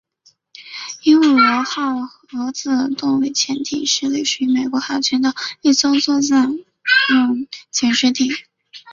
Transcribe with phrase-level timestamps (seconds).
[1.03, 5.31] 鹦鹉螺号核子动力潜艇是隶属于美国海军的
[5.61, 6.53] 一艘作战
[7.09, 8.27] 用潜水艇。